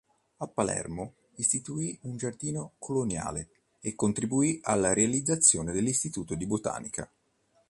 [0.37, 3.49] A Palermo istituì un "Giardino Coloniale"
[3.81, 7.07] e contribuì alla realizzazione dell'Istituto di botanica.